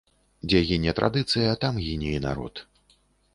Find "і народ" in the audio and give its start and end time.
2.21-2.65